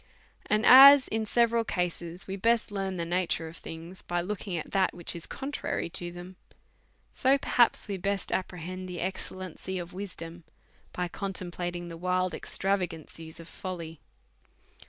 And 0.47 0.65
as 0.65 1.07
in 1.09 1.27
several 1.27 1.63
cases 1.63 2.25
we 2.25 2.35
best 2.35 2.71
]earn 2.71 2.97
the 2.97 3.05
nature 3.05 3.47
of 3.47 3.57
things 3.57 4.01
by 4.01 4.19
looking 4.19 4.57
at 4.57 4.71
that 4.71 4.95
which 4.95 5.15
is 5.15 5.27
contrary 5.27 5.91
to 5.91 6.11
them^ 6.11 6.33
so 7.13 7.37
perhaps 7.37 7.87
we 7.87 7.97
best 7.97 8.29
com 8.31 8.41
prehend 8.45 8.87
the 8.87 8.99
excellency 8.99 9.77
of 9.77 9.93
wisdom 9.93 10.43
by 10.91 11.07
contemplating 11.07 11.87
the 11.87 11.97
wild 11.97 12.33
extravagances 12.33 13.39
of 13.39 13.47
folly. 13.47 13.99